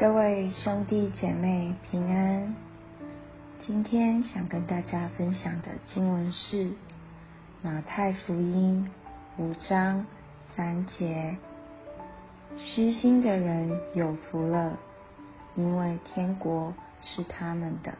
[0.00, 2.54] 各位兄弟姐妹平安。
[3.66, 6.70] 今天想跟大家分享的经文是
[7.62, 8.88] 马太福音
[9.38, 10.06] 五章
[10.54, 11.36] 三节：
[12.56, 14.78] 虚心的人有福了，
[15.56, 16.72] 因为天国
[17.02, 17.92] 是他们的。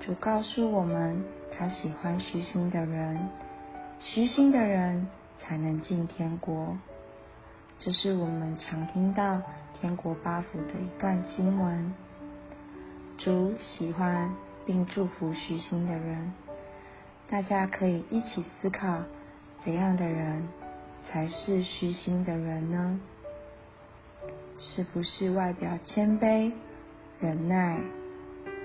[0.00, 1.22] 主告诉我们，
[1.54, 3.28] 他喜欢虚心的人，
[4.00, 5.06] 虚心的人
[5.38, 6.78] 才能进天国。
[7.78, 9.42] 这是我们常听到。
[9.82, 11.92] 天国八福的一段经文，
[13.18, 14.32] 主喜欢
[14.64, 16.32] 并祝福虚心的人。
[17.28, 19.02] 大家可以一起思考，
[19.64, 20.46] 怎样的人
[21.04, 23.00] 才是虚心的人呢？
[24.60, 26.52] 是不是外表谦卑、
[27.18, 27.76] 忍耐、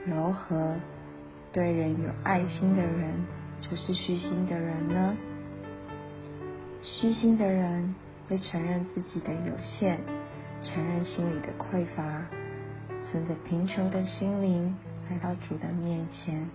[0.06, 0.76] 柔和、
[1.52, 3.26] 对人有爱心的人，
[3.68, 5.18] 就是虚心的人呢？
[6.84, 7.96] 虚心的人
[8.30, 10.00] 会承认自己的有限。
[10.62, 12.26] 承认心里的匮乏，
[13.04, 14.76] 存着贫穷的心灵
[15.10, 16.50] 来到主的面前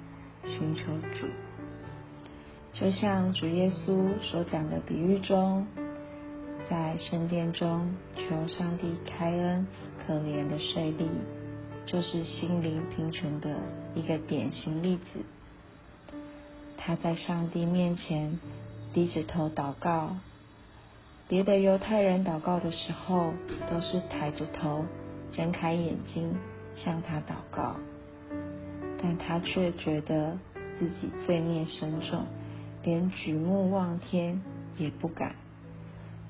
[0.44, 0.82] 寻求
[1.14, 1.26] 主，
[2.72, 5.66] 就像主耶稣所讲的比喻中，
[6.68, 9.66] 在圣殿中求上帝开恩
[10.06, 11.06] 可怜的税吏，
[11.86, 13.56] 就是心灵贫穷的
[13.94, 15.20] 一个典型例子。
[16.76, 18.40] 他在上帝面前
[18.92, 20.16] 低着头祷告。
[21.32, 23.32] 别的犹太人祷告的时候，
[23.70, 24.84] 都是抬着头、
[25.30, 26.36] 睁开眼睛
[26.74, 27.76] 向他祷告，
[29.02, 30.36] 但他却觉得
[30.78, 32.26] 自己罪孽深重，
[32.82, 34.42] 连举目望天
[34.76, 35.34] 也不敢，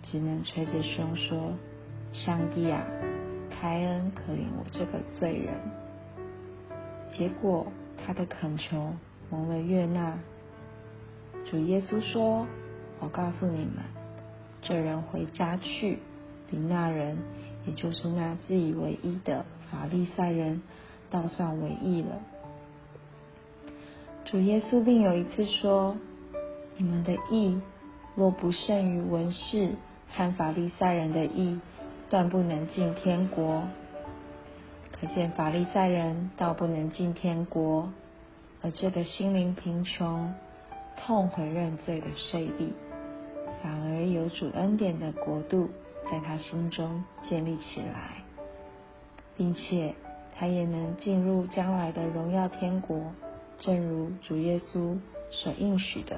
[0.05, 1.55] 只能捶着胸说
[2.15, 2.81] ：“上帝啊，
[3.51, 5.53] 开恩可怜我这个罪人。”
[7.11, 7.67] 结果
[8.07, 8.95] 他的恳求
[9.31, 10.17] 蒙了悦纳。
[11.45, 12.47] 主耶稣说
[13.03, 13.83] ：“我告诉你们。”
[14.63, 15.99] 这人回家去，
[16.49, 17.19] 比那人，
[17.67, 20.63] 也就是那自以为义的法利赛人，
[21.11, 22.21] 倒算为义了。
[24.25, 25.97] 主耶稣另有一次说
[26.79, 27.61] ：“你们的义
[28.15, 29.73] 若不胜于文士
[30.11, 31.61] 和法利赛人的义，
[32.09, 33.65] 断不能进天国。”
[34.93, 37.93] 可见法利赛人倒不能进天国，
[38.63, 40.33] 而这个心灵贫穷、
[40.97, 42.69] 痛悔认罪的税吏。
[43.63, 45.71] 反而有主恩典的国度
[46.11, 48.25] 在他心中建立起来，
[49.37, 49.95] 并且
[50.35, 53.13] 他也能进入将来的荣耀天国，
[53.61, 54.99] 正如主耶稣
[55.31, 56.17] 所应许的：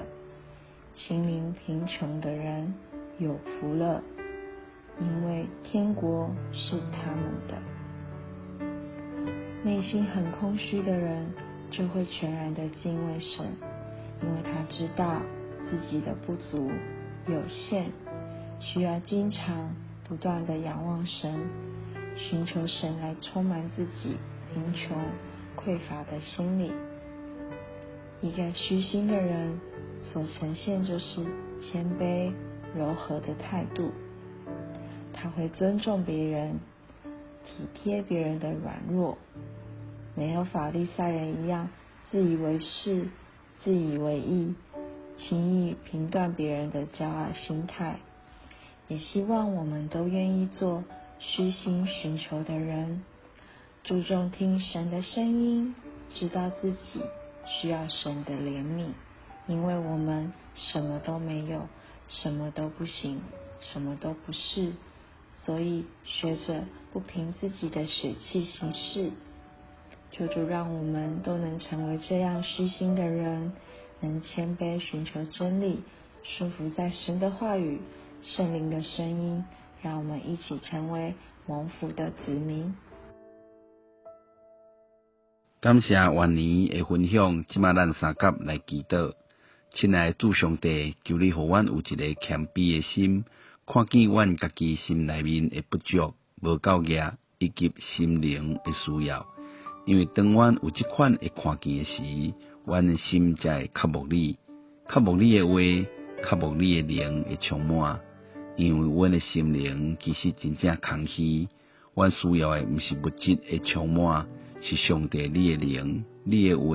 [0.94, 2.74] 心灵贫穷的人
[3.18, 4.02] 有福了，
[4.98, 7.56] 因为天国是他们的；
[9.62, 11.26] 内心很空虚的人
[11.70, 13.44] 就会全然的敬畏神，
[14.22, 15.20] 因为他知道
[15.68, 16.70] 自己的不足。
[17.26, 17.86] 有限，
[18.60, 19.74] 需要经常
[20.06, 21.34] 不断的仰望神，
[22.16, 24.16] 寻求神来充满自己
[24.52, 24.96] 贫穷
[25.56, 26.70] 匮乏的心理。
[28.20, 29.58] 一个虚心的人
[29.98, 31.24] 所呈现就是
[31.62, 32.30] 谦卑
[32.76, 33.90] 柔和的态度，
[35.12, 36.58] 他会尊重别人，
[37.46, 39.16] 体贴别人的软弱，
[40.14, 41.70] 没有法利赛人一样
[42.10, 43.08] 自以为是、
[43.62, 44.54] 自以为意。
[45.28, 47.96] 轻易评断别人的骄傲心态，
[48.88, 50.84] 也希望我们都愿意做
[51.18, 53.02] 虚心寻求的人，
[53.82, 55.74] 注重听神的声音，
[56.14, 57.00] 知道自己
[57.46, 58.88] 需要神的怜悯，
[59.46, 61.68] 因为我们什么都没有，
[62.08, 63.22] 什么都不行，
[63.60, 64.72] 什么都不是，
[65.42, 69.10] 所以学着不凭自己的血气行事，
[70.12, 73.52] 求主让我们都能成为这样虚心的人。
[74.00, 75.82] 能谦卑寻求真理，
[76.22, 77.80] 顺服在神的话语、
[78.22, 79.44] 圣灵的声音，
[79.82, 81.14] 让我们一起成为
[81.46, 82.74] 蒙福的子民。
[85.60, 89.14] 感谢万年的分享，今晚咱三甲来祈祷，
[89.70, 93.24] 亲爱主上帝，求你互阮有一个谦卑的心，
[93.66, 96.12] 看见阮家己心内面的不足、
[96.42, 99.26] 无够额以及心灵的需要，
[99.84, 102.34] 因为当阮有即款会看见的时。
[102.66, 104.38] 阮诶心才会较无你，
[104.88, 105.60] 较无你的话，
[106.24, 108.00] 较无你的灵会充满。
[108.56, 111.46] 因为阮的心灵其实真正空虚，
[111.92, 114.26] 阮需要的毋是物质的充满，
[114.62, 116.74] 是上帝你的灵、你的话、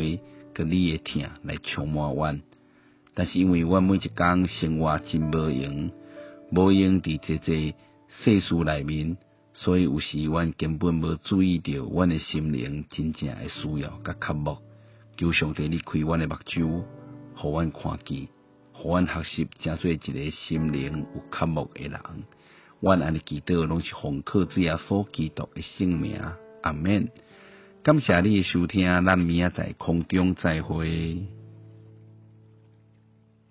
[0.53, 2.43] 跟你的听来充满阮。
[3.15, 5.89] 但是因为阮每一工生活真无用，
[6.51, 7.73] 无用伫这这
[8.09, 9.17] 世事内面，
[9.61, 14.57] 所以有时阮根本无注意到阮的心灵真正的需要甲渴慕。
[15.17, 16.81] 求上帝，你开阮的目睭，
[17.35, 18.29] 互阮看见，
[18.71, 21.99] 互阮学习，成做一个心灵有渴慕的人。
[22.79, 26.21] 阮安尼祈祷，拢是奉靠主耶稣基督的圣名，
[26.63, 27.09] 阿免。
[27.83, 31.27] 感谢你诶收听，咱明仔在空中再会。